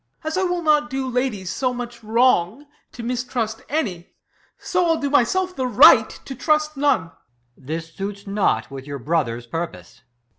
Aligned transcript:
As 0.23 0.35
I 0.35 0.41
will 0.41 0.63
not 0.63 0.89
do 0.89 1.07
ladies 1.07 1.51
so 1.51 1.75
much 1.75 2.03
wrong 2.03 2.65
To 2.93 3.03
mistrust 3.03 3.61
any, 3.69 4.15
so 4.57 4.83
I'll 4.87 4.97
do 4.99 5.11
myself 5.11 5.55
The 5.55 5.67
right 5.67 6.09
to 6.25 6.33
trust 6.33 6.75
none. 6.75 7.11
EscH. 7.11 7.11
This 7.55 7.93
suits 7.93 8.25
not 8.25 8.71
with 8.71 8.87
your 8.87 8.97
brother's 8.97 9.45
pur 9.45 9.67
pose. 9.67 10.01